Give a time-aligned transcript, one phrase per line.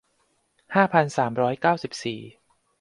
[0.75, 2.19] ห้าพันสามร้อยเก้าสิบสี่